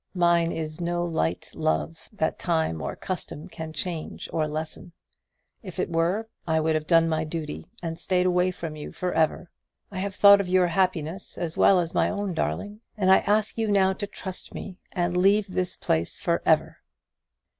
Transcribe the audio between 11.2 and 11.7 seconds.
as